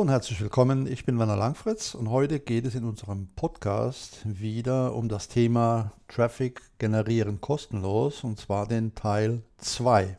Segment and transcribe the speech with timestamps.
[0.00, 0.86] Und herzlich willkommen.
[0.86, 5.92] Ich bin Werner Langfritz und heute geht es in unserem Podcast wieder um das Thema
[6.08, 10.16] Traffic generieren kostenlos und zwar den Teil 2.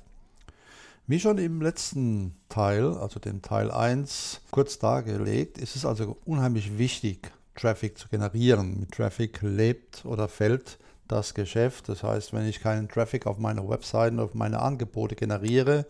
[1.07, 6.77] Wie schon im letzten Teil, also dem Teil 1, kurz dargelegt, ist es also unheimlich
[6.77, 8.81] wichtig, Traffic zu generieren.
[8.81, 11.89] Mit Traffic lebt oder fällt das Geschäft.
[11.89, 15.87] Das heißt, wenn ich keinen Traffic auf meine Webseiten, auf meine Angebote generiere,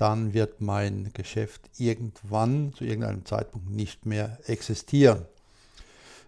[0.00, 5.26] dann wird mein Geschäft irgendwann zu irgendeinem Zeitpunkt nicht mehr existieren.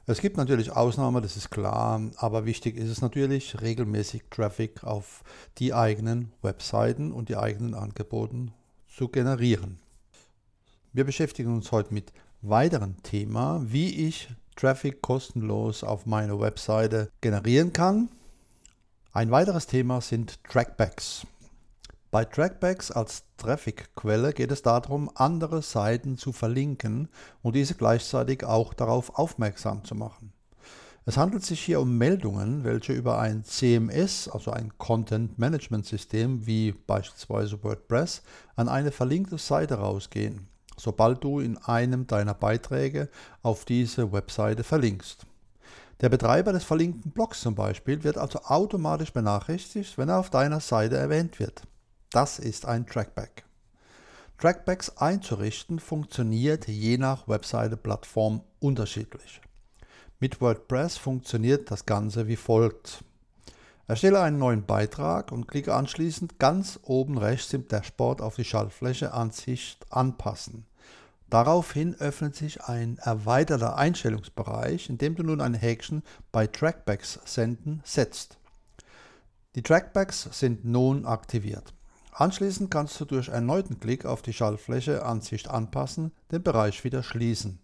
[0.05, 5.23] Es gibt natürlich Ausnahmen, das ist klar, aber wichtig ist es natürlich, regelmäßig Traffic auf
[5.59, 8.48] die eigenen Webseiten und die eigenen Angebote
[8.95, 9.79] zu generieren.
[10.93, 17.73] Wir beschäftigen uns heute mit weiteren Thema, wie ich Traffic kostenlos auf meine Webseite generieren
[17.73, 18.11] kann.
[19.12, 21.27] Ein weiteres Thema sind Trackbacks.
[22.12, 27.08] Bei Trackbacks als Traffic-Quelle geht es darum, andere Seiten zu verlinken
[27.41, 30.34] und diese gleichzeitig auch darauf aufmerksam zu machen.
[31.06, 36.46] Es handelt sich hier um Meldungen, welche über ein CMS, also ein Content Management System
[36.46, 38.20] wie beispielsweise WordPress,
[38.56, 43.08] an eine verlinkte Seite rausgehen, sobald du in einem deiner Beiträge
[43.42, 45.24] auf diese Webseite verlinkst.
[46.02, 50.60] Der Betreiber des verlinkten Blogs zum Beispiel wird also automatisch benachrichtigt, wenn er auf deiner
[50.60, 51.62] Seite erwähnt wird.
[52.12, 53.42] Das ist ein Trackback.
[54.38, 59.41] Trackbacks einzurichten funktioniert je nach Webseite-Plattform unterschiedlich.
[60.20, 63.02] Mit WordPress funktioniert das Ganze wie folgt.
[63.88, 69.14] Erstelle einen neuen Beitrag und klicke anschließend ganz oben rechts im Dashboard auf die Schaltfläche
[69.14, 70.66] Ansicht anpassen.
[71.30, 77.80] Daraufhin öffnet sich ein erweiterter Einstellungsbereich, in dem du nun ein Häkchen bei Trackbacks senden
[77.84, 78.36] setzt.
[79.55, 81.72] Die Trackbacks sind nun aktiviert.
[82.12, 87.58] Anschließend kannst du durch erneuten Klick auf die Schaltfläche Ansicht anpassen den Bereich wieder schließen.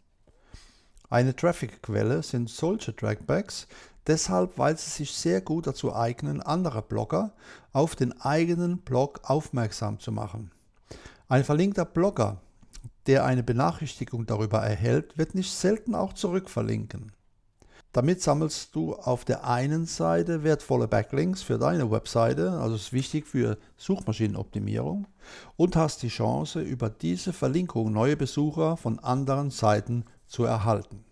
[1.10, 3.66] Eine Traffic-Quelle sind solche Trackbacks,
[4.06, 7.34] deshalb weil sie sich sehr gut dazu eignen, andere Blogger
[7.72, 10.50] auf den eigenen Blog aufmerksam zu machen.
[11.28, 12.40] Ein verlinkter Blogger,
[13.06, 17.12] der eine Benachrichtigung darüber erhält, wird nicht selten auch zurückverlinken.
[17.92, 23.26] Damit sammelst du auf der einen Seite wertvolle Backlinks für deine Webseite, also ist wichtig
[23.26, 25.06] für Suchmaschinenoptimierung,
[25.56, 31.04] und hast die Chance, über diese Verlinkung neue Besucher von anderen Seiten zu erhalten.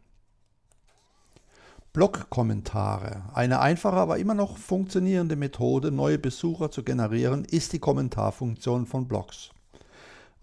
[1.94, 3.22] Blog-Kommentare.
[3.32, 9.08] Eine einfache, aber immer noch funktionierende Methode, neue Besucher zu generieren, ist die Kommentarfunktion von
[9.08, 9.48] Blogs.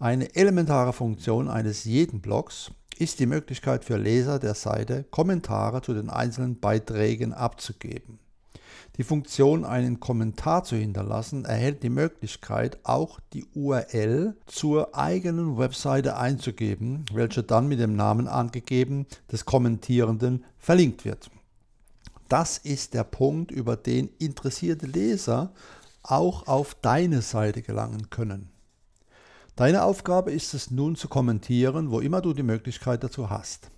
[0.00, 5.94] Eine elementare Funktion eines jeden Blogs ist die Möglichkeit für Leser der Seite, Kommentare zu
[5.94, 8.18] den einzelnen Beiträgen abzugeben.
[8.96, 16.16] Die Funktion, einen Kommentar zu hinterlassen, erhält die Möglichkeit, auch die URL zur eigenen Webseite
[16.16, 21.28] einzugeben, welche dann mit dem Namen angegeben des Kommentierenden verlinkt wird.
[22.28, 25.52] Das ist der Punkt, über den interessierte Leser
[26.04, 28.53] auch auf deine Seite gelangen können.
[29.56, 33.70] Deine Aufgabe ist es nun zu kommentieren, wo immer du die Möglichkeit dazu hast.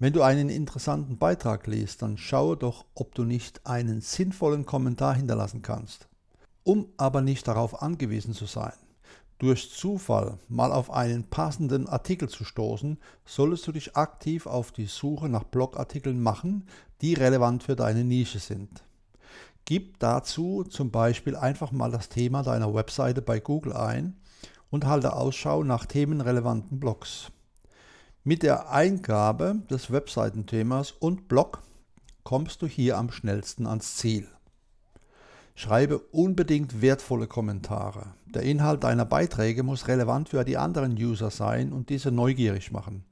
[0.00, 5.14] Wenn du einen interessanten Beitrag liest, dann schaue doch, ob du nicht einen sinnvollen Kommentar
[5.14, 6.08] hinterlassen kannst.
[6.64, 8.72] Um aber nicht darauf angewiesen zu sein,
[9.38, 14.86] durch Zufall mal auf einen passenden Artikel zu stoßen, solltest du dich aktiv auf die
[14.86, 16.66] Suche nach Blogartikeln machen,
[17.00, 18.82] die relevant für deine Nische sind.
[19.66, 24.16] Gib dazu zum Beispiel einfach mal das Thema deiner Webseite bei Google ein
[24.72, 27.30] und halte Ausschau nach themenrelevanten Blogs.
[28.24, 31.62] Mit der Eingabe des Webseitenthemas und Blog
[32.24, 34.26] kommst du hier am schnellsten ans Ziel.
[35.54, 38.14] Schreibe unbedingt wertvolle Kommentare.
[38.34, 43.04] Der Inhalt deiner Beiträge muss relevant für die anderen User sein und diese neugierig machen.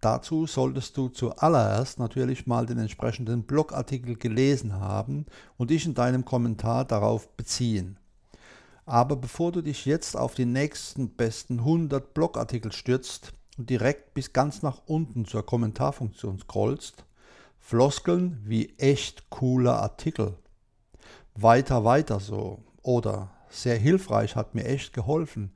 [0.00, 5.26] Dazu solltest du zuallererst natürlich mal den entsprechenden Blogartikel gelesen haben
[5.58, 7.98] und dich in deinem Kommentar darauf beziehen.
[8.84, 14.32] Aber bevor du dich jetzt auf die nächsten besten 100 Blogartikel stürzt und direkt bis
[14.32, 17.04] ganz nach unten zur Kommentarfunktion scrollst,
[17.60, 20.34] Floskeln wie echt cooler Artikel,
[21.34, 25.52] weiter, weiter so oder sehr hilfreich hat mir echt geholfen,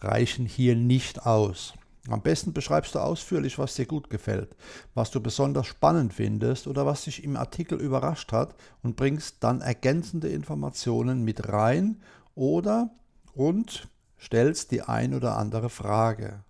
[0.00, 1.74] reichen hier nicht aus.
[2.08, 4.56] Am besten beschreibst du ausführlich, was dir gut gefällt,
[4.94, 9.62] was du besonders spannend findest oder was dich im Artikel überrascht hat und bringst dann
[9.62, 12.02] ergänzende Informationen mit rein
[12.34, 12.90] oder
[13.34, 13.88] und
[14.20, 16.44] stellst die ein oder andere Frage.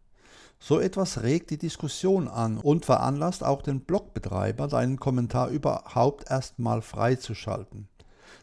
[0.58, 6.80] So etwas regt die Diskussion an und veranlasst auch den Blogbetreiber, deinen Kommentar überhaupt erstmal
[6.80, 7.88] freizuschalten.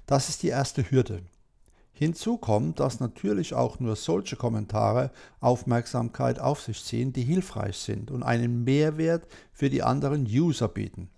[0.06, 1.24] Das ist die erste Hürde.
[1.94, 8.12] Hinzu kommt, dass natürlich auch nur solche Kommentare Aufmerksamkeit auf sich ziehen, die hilfreich sind
[8.12, 11.10] und einen Mehrwert für die anderen User bieten.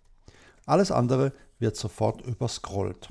[0.66, 3.10] Alles andere wird sofort überscrollt.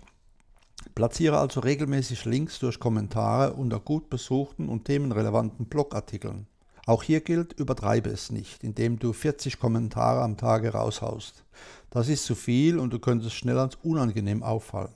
[0.95, 6.47] Platziere also regelmäßig Links durch Kommentare unter gut besuchten und themenrelevanten Blogartikeln.
[6.87, 11.45] Auch hier gilt, übertreibe es nicht, indem du 40 Kommentare am Tage raushaust.
[11.91, 14.93] Das ist zu viel und du könntest schnell als unangenehm auffallen.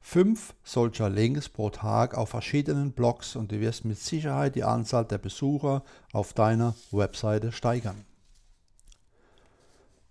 [0.00, 5.04] Fünf solcher Links pro Tag auf verschiedenen Blogs und du wirst mit Sicherheit die Anzahl
[5.04, 5.82] der Besucher
[6.12, 8.04] auf deiner Webseite steigern.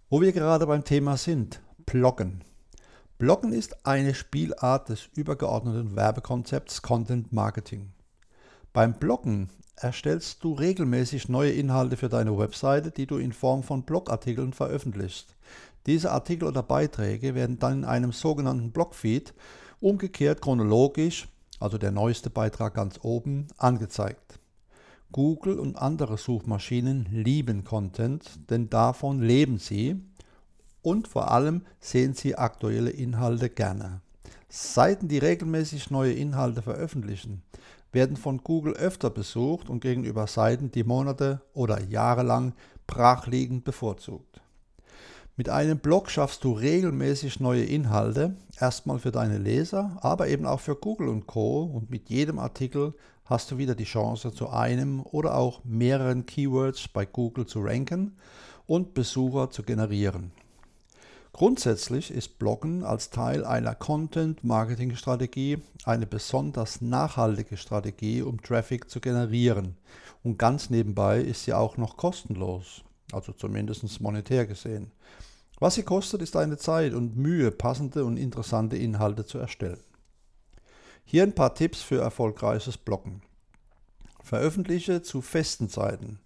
[0.09, 2.43] Wo wir gerade beim Thema sind, Bloggen.
[3.17, 7.93] Bloggen ist eine Spielart des übergeordneten Werbekonzepts Content Marketing.
[8.73, 9.47] Beim Bloggen
[9.77, 15.33] erstellst du regelmäßig neue Inhalte für deine Webseite, die du in Form von Blogartikeln veröffentlichst.
[15.85, 19.33] Diese Artikel oder Beiträge werden dann in einem sogenannten Blogfeed
[19.79, 21.29] umgekehrt chronologisch,
[21.61, 24.39] also der neueste Beitrag ganz oben, angezeigt.
[25.13, 30.01] Google und andere Suchmaschinen lieben Content, denn davon leben sie
[30.85, 34.01] und vor allem sehen sie aktuelle Inhalte gerne.
[34.49, 37.41] Seiten, die regelmäßig neue Inhalte veröffentlichen,
[37.91, 42.53] werden von Google öfter besucht und gegenüber Seiten, die Monate oder Jahre lang
[42.85, 44.41] brachliegend bevorzugt.
[45.37, 50.59] Mit einem Blog schaffst du regelmäßig neue Inhalte, erstmal für deine Leser, aber eben auch
[50.59, 51.63] für Google und Co.
[51.63, 52.93] Und mit jedem Artikel
[53.25, 58.15] hast du wieder die Chance, zu einem oder auch mehreren Keywords bei Google zu ranken
[58.67, 60.31] und Besucher zu generieren.
[61.35, 69.75] Grundsätzlich ist Bloggen als Teil einer Content-Marketing-Strategie eine besonders nachhaltige Strategie, um Traffic zu generieren.
[70.23, 74.93] Und ganz nebenbei ist sie auch noch kostenlos, also zumindest monetär gesehen.
[75.59, 79.83] Was sie kostet, ist eine Zeit und Mühe, passende und interessante Inhalte zu erstellen.
[81.03, 83.23] Hier ein paar Tipps für erfolgreiches Bloggen.
[84.23, 86.19] Veröffentliche zu festen Zeiten.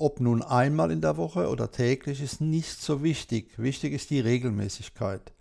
[0.00, 3.50] Ob nun einmal in der Woche oder täglich ist nicht so wichtig.
[3.58, 5.34] Wichtig ist die Regelmäßigkeit.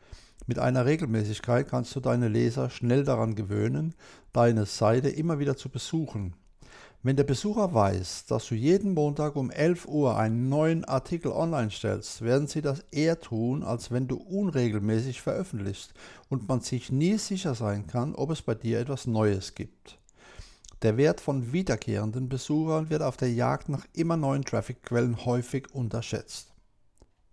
[0.47, 3.95] Mit einer Regelmäßigkeit kannst du deine Leser schnell daran gewöhnen,
[4.33, 6.33] deine Seite immer wieder zu besuchen.
[7.03, 11.71] Wenn der Besucher weiß, dass du jeden Montag um 11 Uhr einen neuen Artikel online
[11.71, 15.93] stellst, werden sie das eher tun, als wenn du unregelmäßig veröffentlichst
[16.27, 19.99] und man sich nie sicher sein kann, ob es bei dir etwas Neues gibt.
[20.81, 26.53] Der Wert von wiederkehrenden Besuchern wird auf der Jagd nach immer neuen Trafficquellen häufig unterschätzt.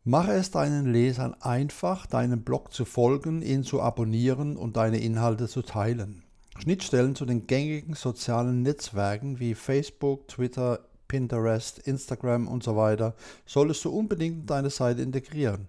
[0.02, 5.46] Mache es deinen Lesern einfach, deinem Blog zu folgen, ihn zu abonnieren und deine Inhalte
[5.46, 6.24] zu teilen.
[6.58, 13.14] Schnittstellen zu den gängigen sozialen Netzwerken wie Facebook, Twitter, Pinterest, Instagram und so weiter
[13.46, 15.68] solltest du unbedingt in deine Seite integrieren.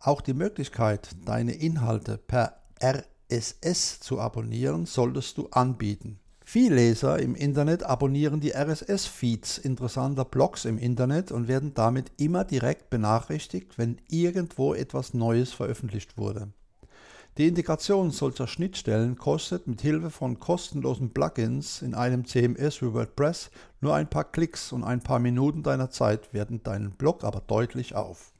[0.00, 6.18] Auch die Möglichkeit, deine Inhalte per RSS zu abonnieren, solltest du anbieten.
[6.52, 12.44] Viele Leser im Internet abonnieren die RSS-Feeds interessanter Blogs im Internet und werden damit immer
[12.44, 16.52] direkt benachrichtigt, wenn irgendwo etwas Neues veröffentlicht wurde.
[17.38, 23.50] Die Integration solcher Schnittstellen kostet mit Hilfe von kostenlosen Plugins in einem CMS wie WordPress
[23.80, 27.94] nur ein paar Klicks und ein paar Minuten deiner Zeit werten deinen Blog aber deutlich
[27.94, 28.30] auf.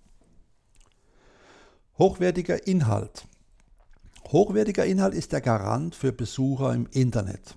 [1.96, 3.26] Hochwertiger Inhalt.
[4.28, 7.56] Hochwertiger Inhalt ist der Garant für Besucher im Internet.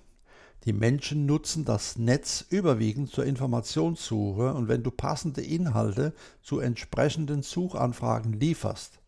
[0.66, 7.42] Die Menschen nutzen das Netz überwiegend zur Informationssuche und wenn du passende Inhalte zu entsprechenden
[7.42, 8.98] Suchanfragen lieferst,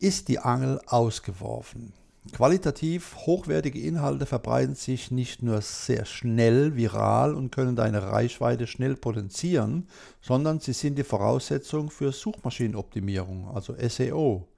[0.00, 1.92] ist die Angel ausgeworfen.
[2.32, 8.96] Qualitativ hochwertige Inhalte verbreiten sich nicht nur sehr schnell viral und können deine Reichweite schnell
[8.96, 9.86] potenzieren,
[10.20, 14.48] sondern sie sind die Voraussetzung für Suchmaschinenoptimierung, also SEO.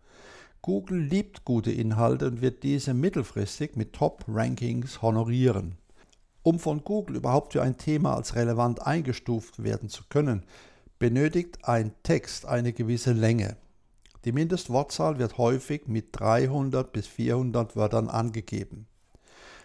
[0.63, 5.77] Google liebt gute Inhalte und wird diese mittelfristig mit Top-Rankings honorieren.
[6.43, 10.45] Um von Google überhaupt für ein Thema als relevant eingestuft werden zu können,
[10.99, 13.57] benötigt ein Text eine gewisse Länge.
[14.25, 18.87] Die Mindestwortzahl wird häufig mit 300 bis 400 Wörtern angegeben.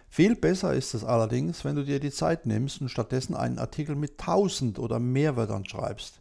[0.08, 3.96] Viel besser ist es allerdings, wenn du dir die Zeit nimmst und stattdessen einen Artikel
[3.96, 6.20] mit 1000 oder mehr Wörtern schreibst.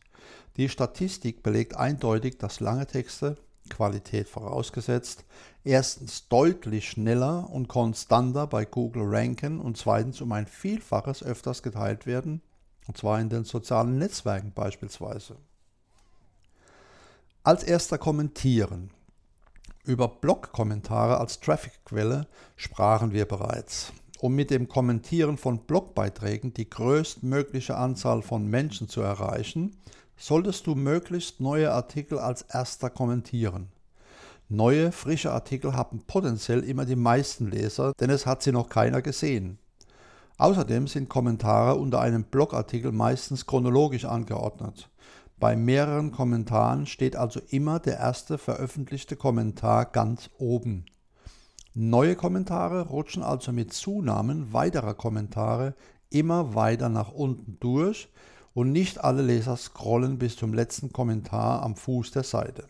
[0.58, 3.36] Die Statistik belegt eindeutig, dass lange Texte
[3.70, 5.25] Qualität vorausgesetzt,
[5.63, 12.06] erstens deutlich schneller und konstanter bei Google ranken und zweitens um ein Vielfaches öfters geteilt
[12.06, 12.41] werden,
[12.88, 15.38] und zwar in den sozialen Netzwerken beispielsweise.
[17.44, 18.91] Als erster kommentieren.
[19.84, 23.94] Über Blog-Kommentare als Traffic-Quelle sprachen wir bereits.
[24.20, 29.75] Um mit dem Kommentieren von Blogbeiträgen die größtmögliche Anzahl von Menschen zu erreichen,
[30.22, 33.70] solltest du möglichst neue Artikel als erster kommentieren.
[34.50, 39.01] Neue, frische Artikel haben potenziell immer die meisten Leser, denn es hat sie noch keiner
[39.01, 39.58] gesehen.
[40.38, 44.90] Außerdem sind Kommentare unter einem Blogartikel meistens chronologisch angeordnet.
[45.40, 50.86] Bei mehreren Kommentaren steht also immer der erste veröffentlichte Kommentar ganz oben.
[51.74, 55.74] Neue Kommentare rutschen also mit Zunahmen weiterer Kommentare
[56.10, 58.10] immer weiter nach unten durch
[58.53, 62.65] und nicht alle Leser scrollen bis zum letzten Kommentar am Fuß der Seite.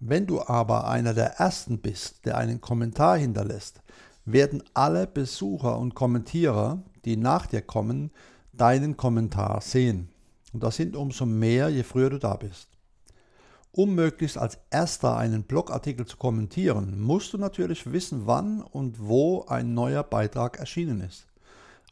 [0.00, 3.82] Wenn du aber einer der Ersten bist, der einen Kommentar hinterlässt,
[4.24, 8.10] werden alle Besucher und Kommentierer, die nach dir kommen,
[8.52, 10.08] deinen Kommentar sehen.
[10.52, 12.68] Und das sind umso mehr, je früher du da bist.
[13.74, 19.46] Um möglichst als erster einen Blogartikel zu kommentieren, musst du natürlich wissen, wann und wo
[19.46, 21.26] ein neuer Beitrag erschienen ist.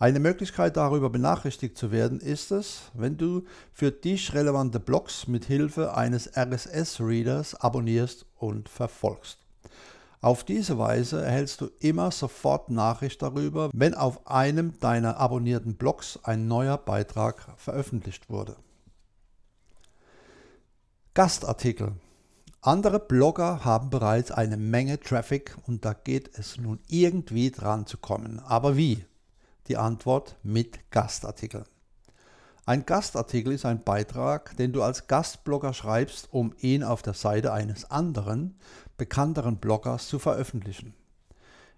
[0.00, 5.44] Eine Möglichkeit darüber benachrichtigt zu werden ist es, wenn du für dich relevante Blogs mit
[5.44, 9.40] Hilfe eines RSS-Readers abonnierst und verfolgst.
[10.22, 16.18] Auf diese Weise erhältst du immer sofort Nachricht darüber, wenn auf einem deiner abonnierten Blogs
[16.22, 18.56] ein neuer Beitrag veröffentlicht wurde.
[21.12, 21.92] Gastartikel.
[22.62, 27.98] Andere Blogger haben bereits eine Menge Traffic und da geht es nun irgendwie dran zu
[27.98, 28.38] kommen.
[28.40, 29.04] Aber wie?
[29.70, 31.64] Die Antwort mit Gastartikeln.
[32.66, 37.52] Ein Gastartikel ist ein Beitrag, den du als Gastblogger schreibst, um ihn auf der Seite
[37.52, 38.58] eines anderen,
[38.96, 40.94] bekannteren Bloggers zu veröffentlichen.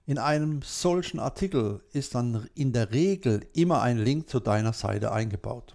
[0.07, 5.13] In einem solchen Artikel ist dann in der Regel immer ein Link zu deiner Seite
[5.13, 5.75] eingebaut.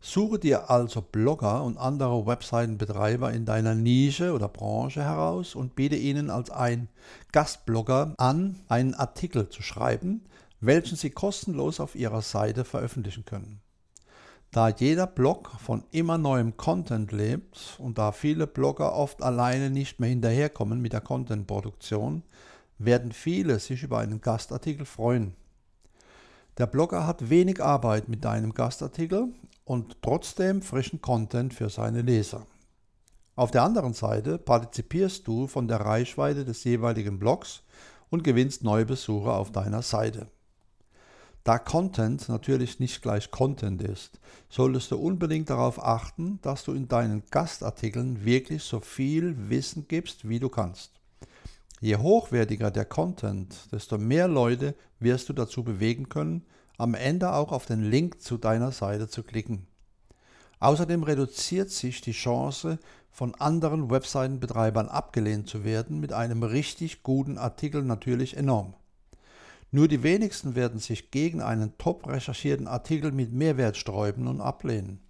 [0.00, 5.96] Suche dir also Blogger und andere Webseitenbetreiber in deiner Nische oder Branche heraus und biete
[5.96, 6.88] ihnen als ein
[7.32, 10.22] Gastblogger an, einen Artikel zu schreiben,
[10.60, 13.60] welchen sie kostenlos auf ihrer Seite veröffentlichen können.
[14.50, 20.00] Da jeder Blog von immer neuem Content lebt und da viele Blogger oft alleine nicht
[20.00, 22.22] mehr hinterherkommen mit der Contentproduktion,
[22.78, 25.34] werden viele sich über einen Gastartikel freuen.
[26.58, 29.28] Der Blogger hat wenig Arbeit mit deinem Gastartikel
[29.64, 32.46] und trotzdem frischen Content für seine Leser.
[33.34, 37.62] Auf der anderen Seite partizipierst du von der Reichweite des jeweiligen Blogs
[38.08, 40.28] und gewinnst neue Besucher auf deiner Seite.
[41.46, 46.88] Da Content natürlich nicht gleich Content ist, solltest du unbedingt darauf achten, dass du in
[46.88, 50.90] deinen Gastartikeln wirklich so viel Wissen gibst, wie du kannst.
[51.80, 56.44] Je hochwertiger der Content, desto mehr Leute wirst du dazu bewegen können,
[56.78, 59.68] am Ende auch auf den Link zu deiner Seite zu klicken.
[60.58, 62.80] Außerdem reduziert sich die Chance,
[63.12, 68.74] von anderen Webseitenbetreibern abgelehnt zu werden, mit einem richtig guten Artikel natürlich enorm.
[69.70, 75.00] Nur die wenigsten werden sich gegen einen top recherchierten Artikel mit Mehrwert sträuben und ablehnen.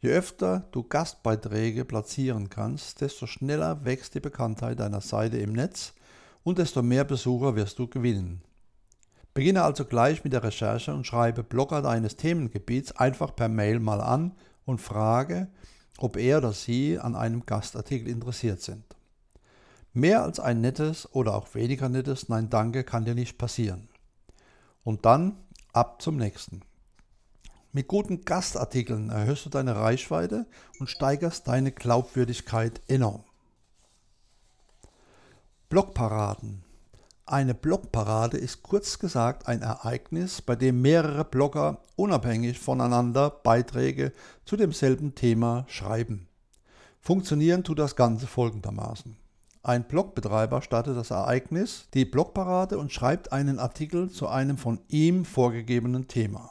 [0.00, 5.94] Je öfter du Gastbeiträge platzieren kannst, desto schneller wächst die Bekanntheit deiner Seite im Netz
[6.42, 8.42] und desto mehr Besucher wirst du gewinnen.
[9.32, 14.00] Beginne also gleich mit der Recherche und schreibe Blogger deines Themengebiets einfach per Mail mal
[14.00, 14.32] an
[14.64, 15.48] und frage,
[15.98, 18.84] ob er oder sie an einem Gastartikel interessiert sind.
[19.96, 23.88] Mehr als ein nettes oder auch weniger nettes Nein Danke kann dir nicht passieren.
[24.82, 25.36] Und dann
[25.72, 26.62] ab zum nächsten.
[27.70, 30.46] Mit guten Gastartikeln erhöhst du deine Reichweite
[30.80, 33.22] und steigerst deine Glaubwürdigkeit enorm.
[35.68, 36.64] Blogparaden.
[37.24, 44.12] Eine Blogparade ist kurz gesagt ein Ereignis, bei dem mehrere Blogger unabhängig voneinander Beiträge
[44.44, 46.26] zu demselben Thema schreiben.
[47.00, 49.23] Funktionieren tut das Ganze folgendermaßen.
[49.66, 55.24] Ein Blogbetreiber startet das Ereignis, die Blogparade und schreibt einen Artikel zu einem von ihm
[55.24, 56.50] vorgegebenen Thema.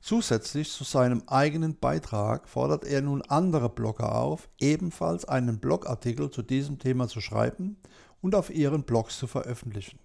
[0.00, 6.42] Zusätzlich zu seinem eigenen Beitrag fordert er nun andere Blogger auf, ebenfalls einen Blogartikel zu
[6.42, 7.76] diesem Thema zu schreiben
[8.20, 10.00] und auf ihren Blogs zu veröffentlichen.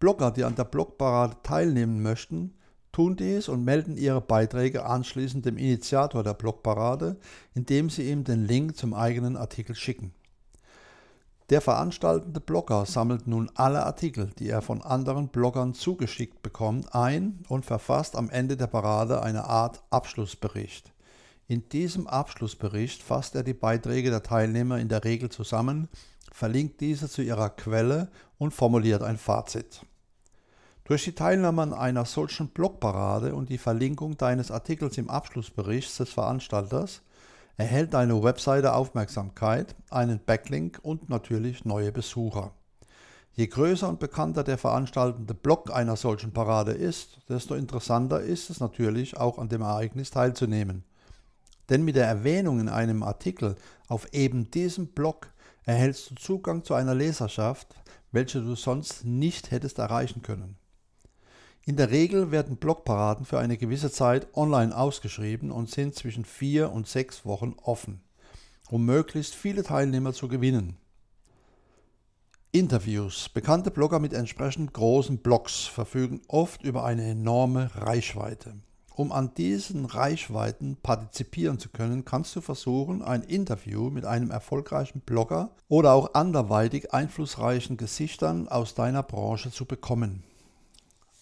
[0.00, 2.58] Blogger, die an der Blogparade teilnehmen möchten,
[2.92, 7.16] tun dies und melden ihre Beiträge anschließend dem Initiator der Blogparade,
[7.54, 10.12] indem sie ihm den Link zum eigenen Artikel schicken.
[11.50, 17.42] Der veranstaltende Blogger sammelt nun alle Artikel, die er von anderen Bloggern zugeschickt bekommt, ein
[17.48, 20.92] und verfasst am Ende der Parade eine Art Abschlussbericht.
[21.46, 25.88] In diesem Abschlussbericht fasst er die Beiträge der Teilnehmer in der Regel zusammen,
[26.30, 29.86] verlinkt diese zu ihrer Quelle und formuliert ein Fazit.
[30.84, 36.10] Durch die Teilnahme an einer solchen Blogparade und die Verlinkung deines Artikels im Abschlussbericht des
[36.10, 37.00] Veranstalters
[37.58, 42.52] erhält deine Webseite Aufmerksamkeit, einen Backlink und natürlich neue Besucher.
[43.32, 48.60] Je größer und bekannter der veranstaltende Blog einer solchen Parade ist, desto interessanter ist es
[48.60, 50.84] natürlich auch an dem Ereignis teilzunehmen.
[51.68, 53.56] Denn mit der Erwähnung in einem Artikel
[53.88, 55.28] auf eben diesem Blog
[55.64, 57.74] erhältst du Zugang zu einer Leserschaft,
[58.12, 60.56] welche du sonst nicht hättest erreichen können.
[61.68, 66.72] In der Regel werden Blogparaden für eine gewisse Zeit online ausgeschrieben und sind zwischen vier
[66.72, 68.00] und sechs Wochen offen,
[68.70, 70.78] um möglichst viele Teilnehmer zu gewinnen.
[72.52, 73.28] Interviews.
[73.28, 78.54] Bekannte Blogger mit entsprechend großen Blogs verfügen oft über eine enorme Reichweite.
[78.96, 85.00] Um an diesen Reichweiten partizipieren zu können, kannst du versuchen, ein Interview mit einem erfolgreichen
[85.00, 90.24] Blogger oder auch anderweitig einflussreichen Gesichtern aus deiner Branche zu bekommen.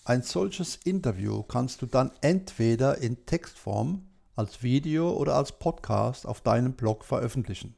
[0.08, 6.42] Ein solches Interview kannst du dann entweder in Textform, als Video oder als Podcast auf
[6.42, 7.74] deinem Blog veröffentlichen.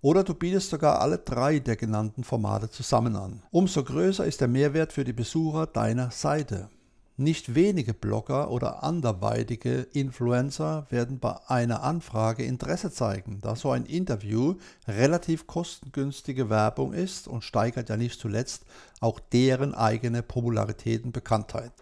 [0.00, 3.42] Oder du bietest sogar alle drei der genannten Formate zusammen an.
[3.50, 6.70] Umso größer ist der Mehrwert für die Besucher deiner Seite.
[7.18, 13.86] Nicht wenige Blogger oder anderweitige Influencer werden bei einer Anfrage Interesse zeigen, da so ein
[13.86, 14.56] Interview
[14.86, 18.66] relativ kostengünstige Werbung ist und steigert ja nicht zuletzt
[19.00, 21.72] auch deren eigene Popularität und Bekanntheit.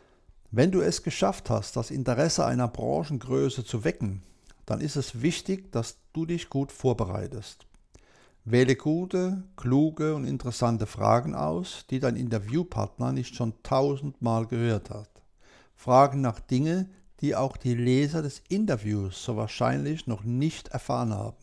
[0.52, 4.22] Wenn du es geschafft hast, das Interesse einer Branchengröße zu wecken,
[4.66, 7.66] dann ist es wichtig, dass du dich gut vorbereitest.
[8.44, 15.13] Wähle gute, kluge und interessante Fragen aus, die dein Interviewpartner nicht schon tausendmal gehört hat.
[15.74, 16.90] Fragen nach Dingen,
[17.20, 21.36] die auch die Leser des Interviews so wahrscheinlich noch nicht erfahren haben.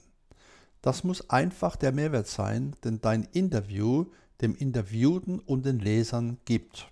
[0.82, 4.06] Das muss einfach der Mehrwert sein, den dein Interview
[4.42, 6.88] dem Interviewten und den Lesern gibt.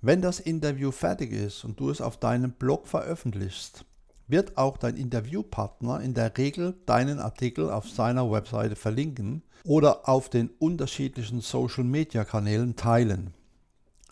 [0.00, 3.84] Wenn das Interview fertig ist und du es auf deinem Blog veröffentlichst,
[4.26, 10.30] wird auch dein Interviewpartner in der Regel deinen Artikel auf seiner Webseite verlinken oder auf
[10.30, 13.34] den unterschiedlichen Social-Media-Kanälen teilen.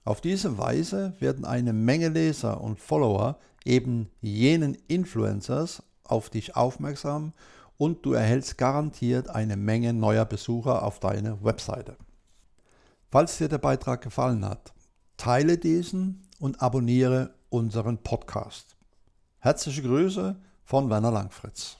[0.08, 7.34] Auf diese Weise werden eine Menge Leser und Follower eben jenen Influencers auf dich aufmerksam
[7.76, 11.98] und du erhältst garantiert eine Menge neuer Besucher auf deine Webseite.
[13.10, 14.72] Falls dir der Beitrag gefallen hat,
[15.18, 18.78] teile diesen und abonniere unseren Podcast.
[19.40, 21.76] Herzliche Grüße von Werner Langfritz.